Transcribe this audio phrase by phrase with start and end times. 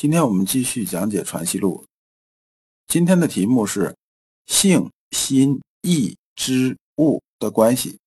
[0.00, 1.84] 今天我们继续讲解《传习录》。
[2.86, 3.96] 今天的题目是
[4.46, 7.98] 性、心、意、知、物的关系。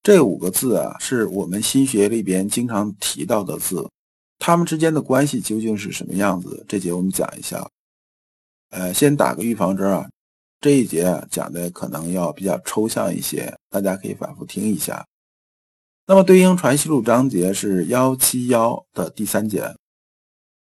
[0.00, 3.90] 这五个字啊，是我们心学里边经常提到的字，
[4.38, 6.64] 它们之间的关系究竟是什么样子？
[6.68, 7.68] 这节我们讲一下。
[8.70, 10.08] 呃，先打个预防针啊。
[10.60, 15.04] 这一节啊讲的可能要比较抽象一些，大家可以反复听一下。
[16.06, 19.74] 那么对应传习录章节是幺七幺的第三节。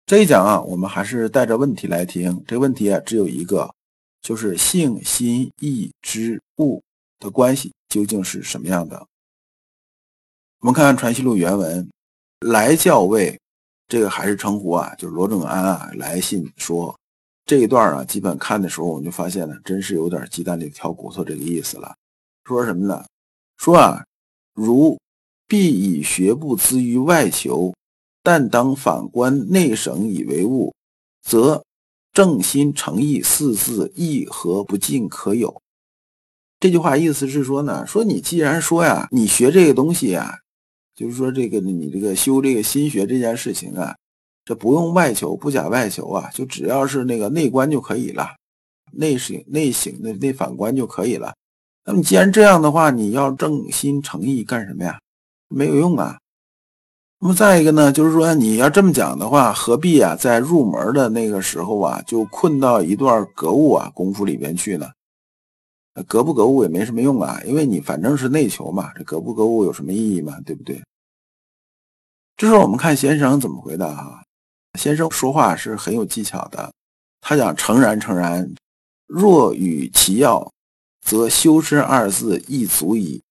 [0.06, 2.44] 这一讲啊，我们还是带着问题来听。
[2.46, 3.74] 这个问题啊只有一个，
[4.22, 6.82] 就是性、心、意、知、物
[7.20, 9.08] 的关系究竟是什么样的？
[10.60, 11.90] 我们看看传习录原文，
[12.42, 13.40] 来教位，
[13.88, 16.96] 这个还是称呼啊，就是罗正安啊来信说。
[17.46, 21.96] 这一段啊，基本看的时候，我们就发现呢，真是有点鸡蛋里挑骨头这个意思了。
[22.44, 23.04] 说什么呢？
[23.58, 24.06] 说啊，
[24.54, 24.98] 如
[25.48, 27.74] 必以学不资于外求，
[28.24, 30.74] 但当反观内省以为物，
[31.22, 31.64] 则
[32.14, 35.62] 正心诚意四字亦何不尽可有？
[36.60, 40.38] 这句话意思是说呢，说你既然说呀，你学这个东西啊，
[40.96, 43.96] 就是说这个你这个修这个心学这件事情啊。
[44.44, 48.28] 这不用外求，不假外求啊，就只要是那个内观就可以了，
[48.92, 51.36] 内省内省的内反观就可以了。
[51.86, 55.00] 那么既然这样的话，你要正心诚意干什么呀？
[55.48, 56.20] 没有用啊。
[57.24, 64.90] 那么再一个呢，就是说你要这么讲的话，何必啊，在入门的那个时候啊，就困到一段格物啊功夫里边去呢？
[66.08, 70.36] 格不格物也没什么用啊，因为你反正是内求嘛，这格不格物有什么意义嘛？
[70.44, 70.82] 对不对？
[72.38, 74.24] 这时候我们看先生怎么回答啊？
[74.80, 76.74] 先生说话是很有技巧的，
[77.22, 78.52] 他讲诚然诚然，
[79.06, 80.52] 若与其要，
[81.06, 83.22] 则修身二字亦足矣，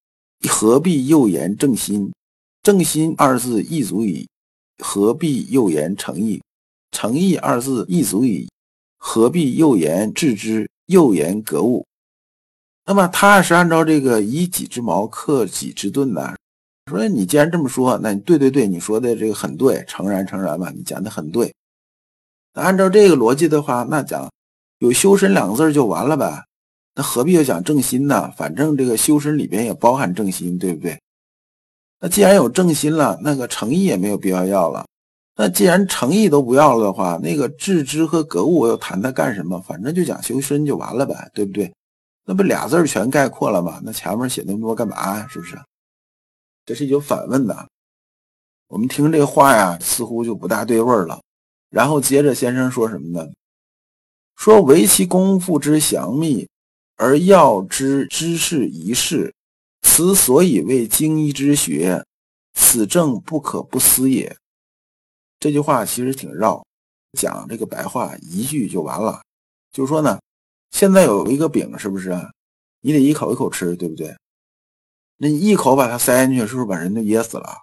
[0.49, 2.13] 何必又言正心？
[2.63, 4.29] 正心二字亦足矣，
[4.79, 6.43] 何必又言诚意？
[6.91, 8.49] 诚意二字亦足矣，
[8.99, 10.69] 何必又言致知？
[10.87, 11.87] 又言格物？
[12.85, 16.35] 那么他是按照这个以己之矛克己之盾呢。
[16.91, 21.55] 说你既然这么说，那你对对对，你说的这个很对，诚然诚然吧，你讲的很对。
[22.53, 24.29] 那按照这个逻辑的话，那讲
[24.81, 26.45] 有修身两个字就完了呗，
[26.97, 28.31] 那何必要讲正心呢？
[28.37, 31.01] 反正这个修身里边也包含正心，对不对？
[32.01, 34.87] 那既然有正心了，那个诚意也没有必要要了。
[35.37, 39.61] 那既然诚意都不要了的话，那个致知和格物我又谈它干什么？
[39.61, 41.73] 反正就讲修身就完了呗，对不对？
[42.25, 43.81] 那不俩字全概括了吗？
[43.83, 45.27] 那前面写那么多干嘛？
[45.29, 45.59] 是不是？
[46.67, 47.69] 这是一种反问的，
[48.69, 51.21] 我们听这话呀，似乎就不大对味儿了。
[51.71, 53.29] 然后接着先生说什么呢？
[54.37, 56.49] 说唯其功夫之详密，
[56.97, 59.33] 而要之知识一事，
[59.93, 62.07] 此所以为精医之学，
[62.55, 64.35] 此正不可不思也。
[65.41, 66.65] 这句话其实挺绕，
[67.19, 69.21] 讲这个白话一句就完了。
[69.73, 70.21] 就是说呢，
[70.71, 72.17] 现在有一个饼，是不是？
[72.83, 74.17] 你得一口一口吃，对不对？
[75.17, 77.59] 那你一口把它塞进去，是不是把人都噎死了？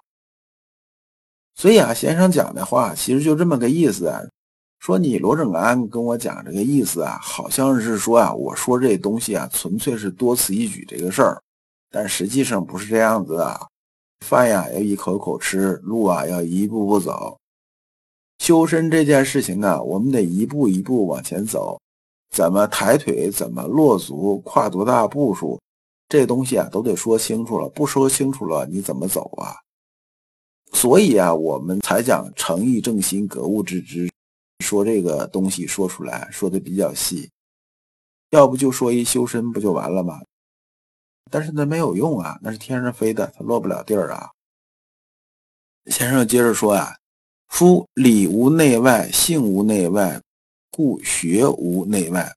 [1.55, 4.21] 所以啊，先生讲的话其实就这么个意思啊。
[4.79, 11.41] 说你罗正安跟我讲这个意思啊，好像是说啊，我说这东西啊，纯粹是多此一举这个事儿，
[11.90, 13.68] 但实际上不是这样子啊。
[14.25, 17.38] 饭呀要一口口吃，路啊要一步步走。
[18.40, 21.80] 修身这件事情啊，我们得一步一步往前走，
[22.31, 25.59] 怎么抬腿，怎么落足，跨多大步数。
[26.09, 29.56] 这东西啊，都得说清楚了，不说清楚了，你怎么走啊？
[30.74, 34.10] 所以啊，我们才讲诚意正心格物致知，
[34.63, 37.30] 说这个东西说出来说的比较细，
[38.31, 40.22] 要不就说一修身不就完了吗？
[41.29, 44.29] 但是那没有用啊，那是天上飞的，它落不了地儿啊。
[45.88, 46.95] 先生接着说啊，
[47.47, 50.21] 夫理无内外，性无内外，
[50.69, 52.33] 故学无内外。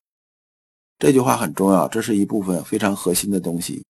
[0.99, 3.83] 这句话很重要，这是一部分非常核心的东西。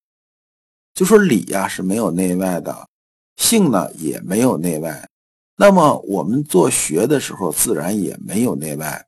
[0.94, 2.88] 就说理呀是没有内外的，
[3.36, 5.08] 性呢也没有内外。
[5.56, 9.06] 那么我们做学的时候，自然也没有内外。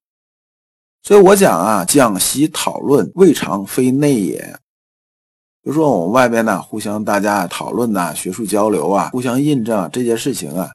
[1.02, 4.58] 所以我讲啊，讲习讨论未尝非内也。
[5.64, 10.72] 就说我们外边呢，互相大家讨论呐，学术交流啊，互相印证这件事情啊，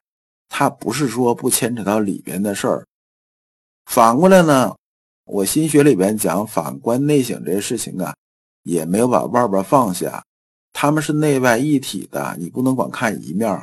[0.47, 2.85] 它不是说不牵扯到里边的事儿。
[3.85, 4.73] 反过来呢，
[5.25, 8.15] 我心学里边讲反观内省这些事情啊，
[8.63, 10.23] 也没有把外边放下，
[10.71, 13.61] 他们是内外一体的，你不能光看一面，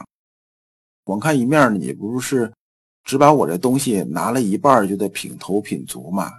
[1.04, 2.52] 光看一面，你不是
[3.02, 6.32] 只把我这东西拿了一半就得品头品足嘛？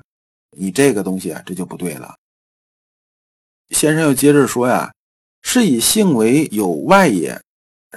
[0.56, 2.16] 你这个东西啊，这就不对了。
[3.70, 4.92] 先生又接着说呀，
[5.42, 7.42] 是以性为有外也，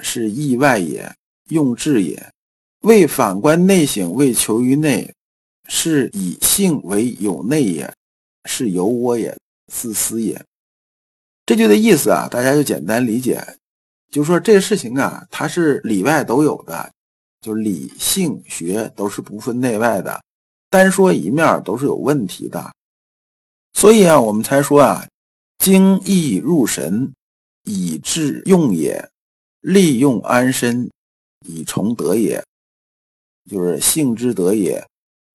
[0.01, 1.13] 是意外也，
[1.49, 2.31] 用智也。
[2.81, 5.13] 为反观内省，为求于内，
[5.67, 7.93] 是以性为有内也，
[8.45, 9.37] 是由我也，
[9.71, 10.41] 自私也。
[11.45, 13.45] 这句的意思啊，大家就简单理解，
[14.09, 16.89] 就说这个事情啊，它是里外都有的，
[17.41, 20.21] 就理性学都是不分内外的，
[20.69, 22.71] 单说一面都是有问题的。
[23.73, 25.05] 所以啊，我们才说啊，
[25.59, 27.13] 精意入神，
[27.65, 29.09] 以致用也，
[29.59, 30.89] 利用安身，
[31.45, 32.43] 以崇德也。
[33.49, 34.85] 就是性之德也，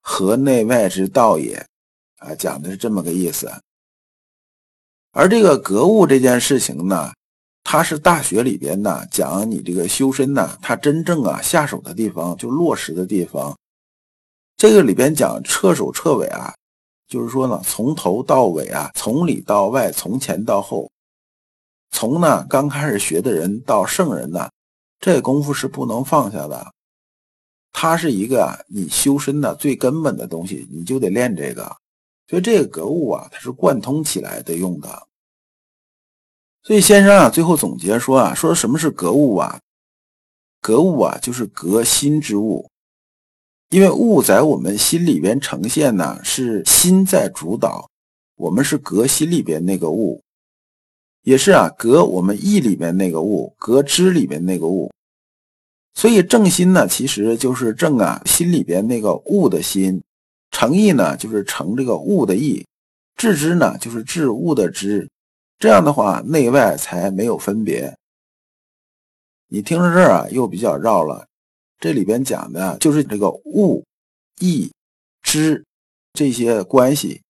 [0.01, 1.67] 和内外之道也，
[2.19, 3.53] 啊，讲的是这么个意思。
[5.13, 7.13] 而这个格物这件事情呢，
[7.63, 13.57] 它是大学里边呢讲你这个修身呢，它真正啊下手的地方，就落实的地方。
[14.57, 16.55] 这个里边讲彻首彻尾啊，
[17.15, 20.91] 就是说呢，从头到尾啊，从里到外，从前到后，
[21.93, 24.51] 从呢刚开始学的人到圣人呢，
[24.99, 26.73] 这功夫是不能放下的。
[27.71, 31.77] 它是一个你修身的最根本的东西，你就得练这个。
[32.27, 35.07] 所以这个格物啊，它是贯通起来的用的。
[36.65, 39.61] 所以先生啊，最后总结说啊，说什么是格物啊？
[40.61, 42.69] 格物啊，就是格心之物。
[43.75, 47.91] 因为物在我们心里边呈现呢，是心在主导，
[48.37, 50.23] 我们是隔心里边那个物，
[51.25, 54.93] 也是啊，隔我们意里边那个物，隔知里边那个物。
[55.93, 59.99] 所以正心呢，其实就是正啊，心里边那个物的心；
[60.53, 62.65] 诚意呢，就是诚这个物的意；
[63.17, 65.11] 致知呢，就是致物的知。
[65.59, 67.93] 这样的话，内外才没有分别。
[69.49, 71.27] 你听到这儿啊，又比较绕了。
[71.79, 73.85] 这里边讲的就是这个物、
[74.41, 74.73] 意、
[75.23, 75.65] 知
[76.13, 77.23] 这些关系。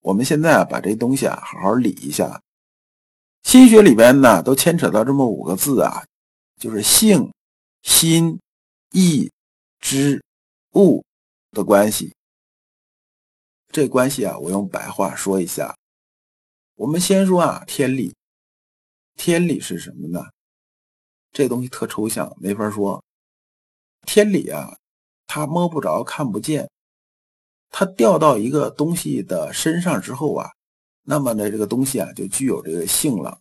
[0.00, 2.40] 我们现在啊，把这东西啊，好好理一下。
[3.42, 6.04] 心学里边呢，都牵扯到这么五个字啊。
[6.58, 7.32] 就是性、
[7.82, 8.38] 心、
[8.92, 9.30] 意、
[9.78, 10.22] 知、
[10.74, 11.02] 物
[11.52, 12.14] 的关系。
[13.72, 15.74] 这关系啊，我用白话说一下。
[16.74, 18.14] 我们先说啊，天理。
[19.16, 20.20] 天理是什么呢？
[21.32, 23.02] 这东西特抽象，没法说。
[24.06, 24.76] 天理啊，
[25.26, 26.68] 它摸不着、看不见。
[27.70, 30.50] 它掉到一个东西的身上之后啊，
[31.02, 33.38] 那么呢，这个东西啊，就具有这个性了。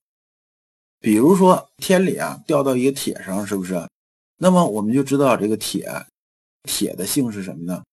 [0.99, 3.87] 比如说天理啊掉到一个铁上，是不是？
[4.37, 5.89] 那么我们就知道这个铁，
[6.63, 7.83] 铁的性是什么呢？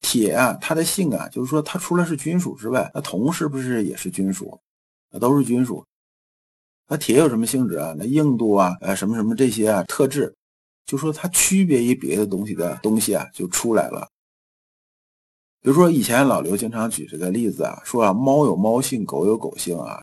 [0.00, 4.58] 铁啊，它的性啊，就是说它除了是金属之外，那铜是不是也是金属？
[5.10, 5.84] 那都是金属。
[6.88, 7.94] 那铁有什么性质啊？
[7.98, 10.34] 那硬度啊，呃，什么什么这些啊特质，
[10.84, 14.08] 就说它区别于别的东西的东西啊，就出来了。
[15.62, 20.02] 比如说以前老刘经常举这个例子啊，说啊，猫有猫性，狗有狗性啊。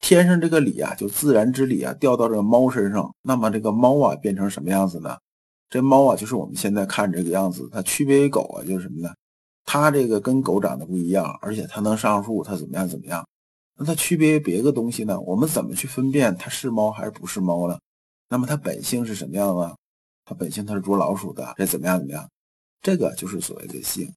[0.00, 5.16] 天上这个理啊，就自然之理啊，掉到这个猫身上，那么这个猫啊变成什么样子呢？
[5.68, 7.68] 这猫啊，就是我们现在看这个样子。
[7.70, 9.10] 它区别于狗啊，就是什么呢？
[9.64, 13.24] 它这个跟狗长得不一样，而且它能上树，它怎么样怎么样？
[13.82, 15.18] 那它区别于别的东西呢？
[15.22, 17.76] 我们怎么去分辨它是猫还是不是猫呢？
[18.28, 19.76] 那么它本性是什么样啊？
[20.24, 22.30] 它本性它是捉老鼠的，这怎么样怎么样？
[22.80, 24.08] 这个就是所谓的性。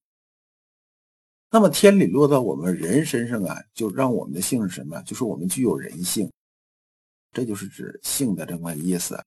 [1.50, 5.02] 那么天理落到我们人身上啊，就让我们的性是什么？
[5.02, 6.32] 就是我们具有人性，
[7.32, 9.20] 这就是指性的这么意思。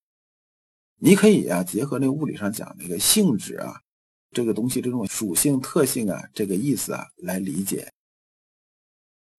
[1.00, 3.74] 你可以啊，结合那物理上讲那个性质啊，
[4.30, 7.92] 这个东西这种属性特性啊，这个意思啊来理解。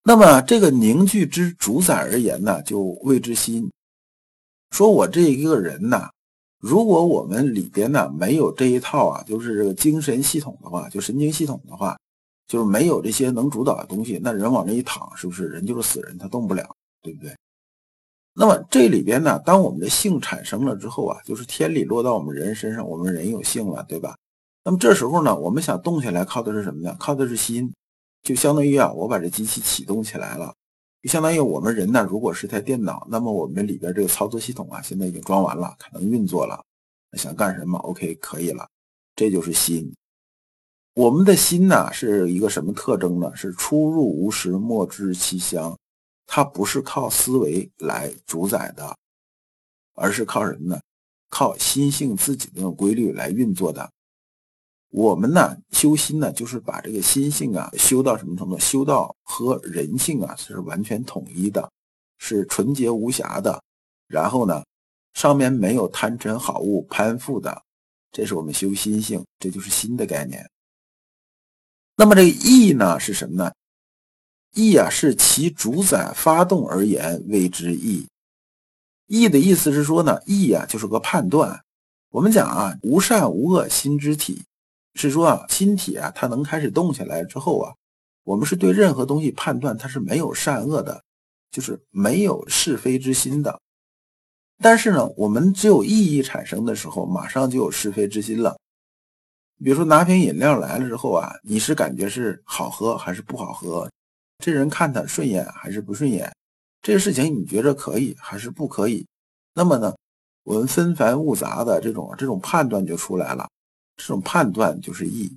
[0.10, 3.72] 那么这个凝聚之主宰而言呢，就谓之心。
[4.72, 6.10] 说我这一个人呐，
[6.60, 11.96] 如果我们里边呢没有这一套啊，就是这个精神系统的话，就神经系统的话。
[12.48, 16.68] 就是没有这些能主导的东西，那人往那一躺，是不是人就是死人，他动不了，
[17.04, 17.32] 对不对？
[18.34, 24.18] 那么这里边呢，当我们的性产生了之后啊，就是天理落到我们人身上，我们人有性了，对吧？
[24.64, 26.98] 那么这时候呢，我们想动起来，靠的是什么呢？
[27.00, 27.72] 靠的是心，
[28.22, 30.56] 就相当于啊，我把这机器启动起来了，
[31.02, 36.64] 就相当于我们人呢，如果是台电脑，那么我们里边这个操作系统啊，现在已经装完了，可能运作了，
[37.14, 38.70] 想干什么？OK，可以了，
[39.16, 39.94] 这就是心。
[40.96, 43.34] 我们的心呢，是一个什么特征呢？
[43.36, 45.78] 是出入无时，莫知其乡。
[46.32, 48.96] 它不是靠思维来主宰的，
[49.96, 50.80] 而是靠什么呢？
[51.30, 53.90] 靠心性自己的规律来运作的。
[54.92, 58.58] 我们呢修心呢，就是把这个心性啊修到什么程度？
[58.58, 61.72] 修到和人性啊是完全统一的，
[62.18, 63.62] 是纯洁无瑕的。
[64.08, 64.64] 然后呢，
[65.14, 67.62] 上面没有贪嗔好恶攀附的，
[68.12, 70.50] 这是我们修心性，这就是心的概念。
[71.96, 73.52] 那么这个意呢是什么呢？
[74.56, 78.08] 意啊是其主宰发动而言谓之意。
[79.06, 81.64] 意的意思是说呢，意啊就是个判断。
[82.10, 84.42] 我们讲啊，无善无恶心之体。
[84.96, 87.74] 是说啊，心体啊，它能开始动起来之后啊，
[88.24, 91.04] 我们是对任何东西判断它是没有善恶的，
[91.52, 93.60] 就是没有是非之心的。
[94.62, 98.58] 但是呢，我们只有意义产生的时候，马上就有是非之心了。
[99.64, 103.90] 比如说拿瓶饮料来了之后啊，你是感觉是好喝还是不好喝？
[104.40, 106.34] 这人看他顺眼还是不顺眼？
[106.82, 109.06] 这个事情你觉着可以还是不可以？
[109.54, 109.94] 那么呢，
[110.44, 113.48] 我们纷繁复杂的这种这种判断就出来了。
[114.00, 115.30] 这种判断就是意，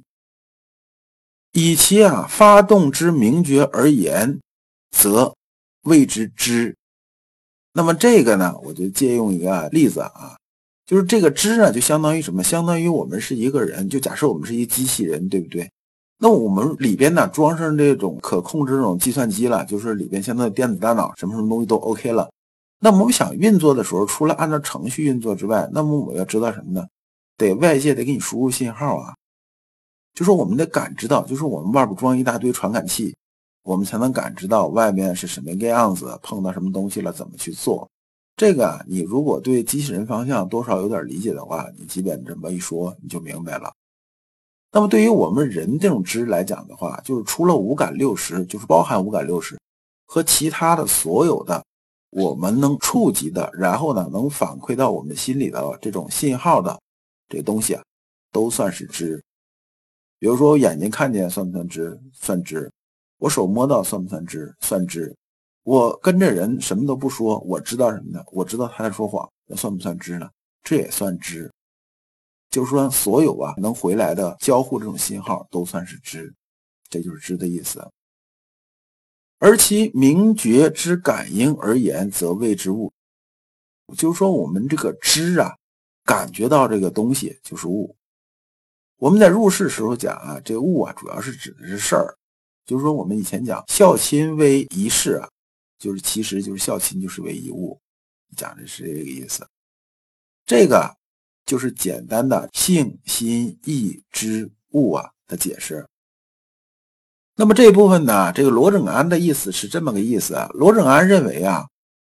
[1.53, 4.39] 以其啊发动之名觉而言，
[4.97, 5.35] 则
[5.83, 6.77] 谓之知。
[7.73, 10.37] 那么这个呢，我就借用一个例子啊，
[10.87, 12.41] 就是这个知啊，就相当于什么？
[12.45, 15.69] 相当于我们是一个人，就假设我们是一机器人，对不对？
[16.19, 22.31] 那我们里边呢装上这种可控制这种计算机了，就是里边相当于电子大脑，什么什么东西都 OK 了。
[22.79, 26.87] 那我们想运作的时候，除了按照程序运作之外，那么我要知道什么呢？
[27.37, 29.15] 得外界得给你输入信号啊，
[30.15, 33.15] 就说我们得感知到，就是我们外边装一大堆传感器，
[33.63, 37.89] 我们才能感知到外面是什么个样子，碰到什么东西了，怎么去做。
[38.37, 43.73] 这个你如果对机器人方向多少有点理解的话，你基本这么一说你就明白了。
[44.73, 49.59] 那么对于我们人这种知来讲的话，就是除了五感六识，就是包含五感六识
[50.07, 51.63] 和其他的所有的
[52.11, 56.79] 我们能触及的，然后呢能反馈到我们心里的这种信号的。
[57.33, 57.83] 这东西啊，
[58.31, 59.25] 都算是知。
[60.19, 61.99] 比如说，我眼睛看见算不算知？
[62.13, 62.71] 算知。
[63.17, 64.55] 我手摸到算不算知？
[64.61, 65.17] 算知。
[65.63, 68.23] 我跟着人什么都不说，我知道什么呢？
[68.33, 70.29] 我知道他在说谎，那算不算知呢？
[70.63, 71.51] 这也算知。
[72.51, 76.35] 就是说，所有啊能回来的交互这种信号都算是知，
[76.91, 77.83] 这就是知的意思。
[79.39, 82.93] 而其明觉之感应而言，则谓之物。
[83.97, 85.57] 就是说，我们这个知啊。
[86.05, 87.95] 感觉到这个东西就是物。
[88.97, 92.17] 我们在入世时候讲啊，这个物啊，主要是指的是事儿。
[92.65, 95.29] 就是说，我们以前讲孝亲为一事啊，
[95.79, 97.77] 就是其实就是孝亲就是为一物，
[98.37, 99.45] 讲的是这个意思。
[100.47, 100.89] 这个
[101.45, 105.85] 就是简单的性心意之物啊的解释。
[107.35, 110.49] 那么这一部分呢，这个罗正安的意思是这么个意思啊。
[110.55, 111.67] 罗正安认为啊，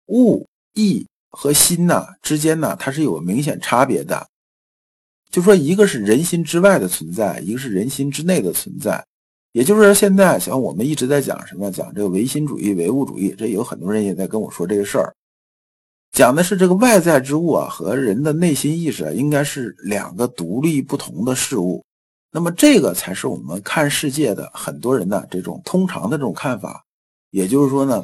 [0.07, 1.07] 物意。
[1.31, 4.27] 和心呢之间呢，它是有明显差别的。
[5.29, 9.03] 就说一个是人心之外的存在，一个是人心之内的存在。
[9.53, 15.13] 也就是说，现在像我们一直在讲什么，讲这个唯心主义、唯物主义，这有很多人也在跟我说这个事儿，
[16.11, 21.83] 讲的是这个外在之物啊和人的内心意识啊，应该是两个独立不同的事物。
[22.31, 26.83] 那么这个才是我们看世界的很多人的这种通常的这种看法。
[27.29, 28.03] 也就是说呢，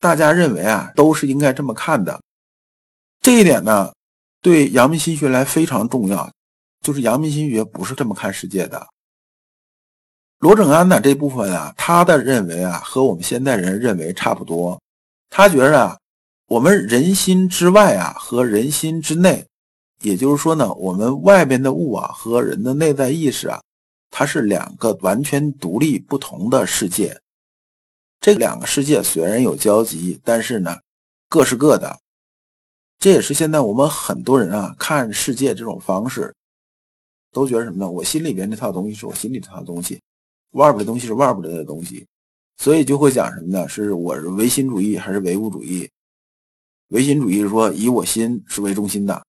[0.00, 2.20] 大家认为啊，都是应该这么看的。
[3.24, 3.90] 这一点呢，
[4.42, 6.30] 对阳明心学来非常重要。
[6.82, 8.86] 就是阳明心学不是这么看世界的。
[10.40, 14.78] 罗正安呢这部分啊，他的认为啊，和我们现代人认为差不多。
[15.30, 15.98] 他觉着啊，
[16.48, 19.46] 我们人心之外啊和人心之内，
[20.02, 23.58] 也就是说呢，我们外边的物啊和人的内在意识啊，
[24.10, 27.18] 它是两个完全独立不同的世界。
[28.20, 30.76] 这两个世界虽然有交集，但是呢，
[31.30, 31.98] 各是各的。
[32.98, 36.34] 这也是现在我们很多人啊看世界这种方式，
[37.32, 37.90] 都觉得什么呢？
[37.90, 40.00] 我心里边这套东西是我心里这套东西，
[40.52, 42.06] 外边的东西是外边的东西，
[42.56, 43.68] 所以就会讲什么呢？
[43.68, 45.90] 是我是唯心主义还是唯物主义？
[46.88, 49.22] 唯心主义是说以我心是为中心的，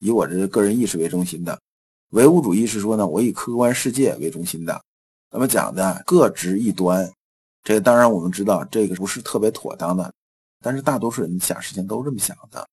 [0.00, 1.56] 以我这个人意识为中心的；
[2.10, 4.82] 唯物主义是说呢，我以客观世界为中心的。
[5.30, 7.10] 那么讲的各执一端，
[7.62, 10.12] 这个当然我们知道这个不是特别妥当的，
[10.60, 12.68] 但是大多数人想事情都这么想的。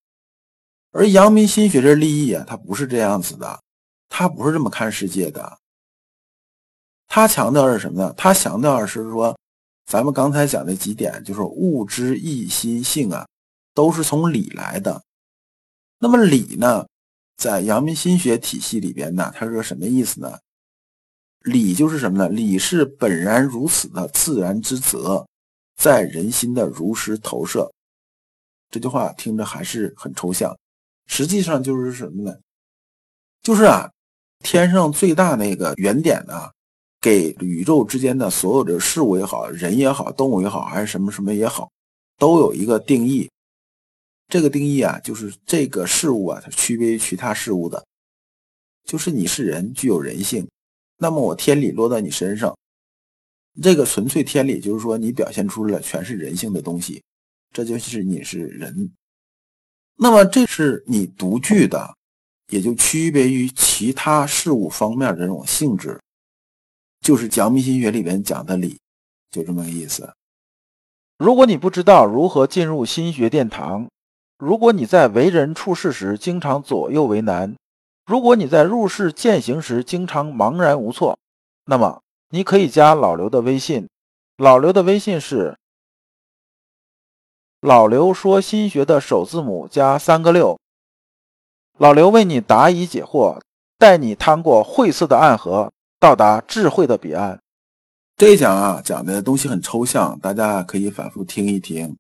[0.91, 3.62] 而阳明心学这立意啊，他不是这样子的，
[4.10, 5.58] 他不是这么看世界的。
[7.08, 8.13] 他强调是什么呢？
[8.17, 9.38] 他强调的是说，
[9.86, 13.27] 咱们刚才讲的几点，就是物之意心性啊，
[13.74, 15.01] 都是从理来的。
[16.00, 16.88] 那么理呢，
[17.38, 20.38] 在阳明心学体系里边呢，它是个什么意思呢？
[21.41, 22.29] 理就是什么呢？
[22.29, 25.25] 理是本然如此的自然之则，
[25.75, 27.72] 在人心的如实投射。
[28.69, 30.55] 这句话听着还是很抽象。
[31.09, 32.33] 实际上就是什么呢？
[33.41, 33.91] 就是啊，
[34.39, 36.49] 天上最大那个原点呢，
[37.01, 41.71] 给宇宙之间的所有的事物也好，人也好，动物也好，还是什么什么也好，
[42.17, 43.29] 都有一个定义。
[44.27, 47.83] 这个定义啊，就是这个事物啊，它区别于其他事物的，
[48.83, 50.47] 就是你是人，具有人性，
[50.97, 52.55] 那么我天理落在你身上，
[53.63, 57.01] 这个纯粹天理就是说你表现出了全是人性的东西，
[57.51, 58.91] 这就是你是人。
[60.01, 61.94] 那么这是你独具的，
[62.48, 66.00] 也就区别于其他事物方面的这种性质，
[67.01, 68.79] 就是讲密心学里边讲的理，
[69.29, 70.10] 就这么个意思。
[71.18, 73.89] 如果你不知道如何进入心学殿堂，
[74.38, 77.53] 如果你在为人处事时经常左右为难，
[78.06, 81.20] 如果你在入世践行时经常茫然无措，
[81.65, 83.89] 那么你可以加老刘的微信，
[84.38, 85.58] 老刘的微信是。
[87.61, 90.57] 老刘说：“心学的首字母加三个六。”
[91.77, 93.41] 老刘为你答疑解惑，
[93.77, 97.39] 带你趟过晦涩的暗河，到达智慧的彼岸。
[98.15, 101.95] 这一讲啊，讲的东西很抽象，大家可以反复听一听。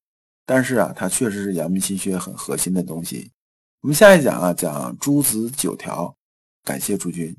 [0.45, 3.29] 但是啊，它确实是阳明心学很核心的东西。
[3.81, 6.13] 我们下一讲啊，讲诸子九条。
[6.63, 7.35] 感谢诸君。